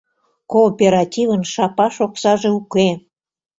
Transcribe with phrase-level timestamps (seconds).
[0.51, 2.89] Кооперативын шапаш оксаже уке.